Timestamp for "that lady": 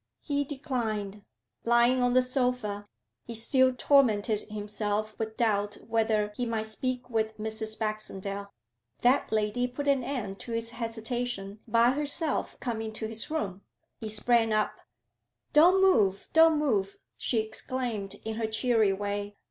9.01-9.67